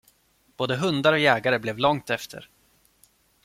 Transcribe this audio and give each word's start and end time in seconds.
Både 0.57 0.75
hundar 0.75 1.13
och 1.13 1.19
jägare 1.19 1.59
blev 1.59 1.77
långt 1.77 2.09
efter. 2.09 2.49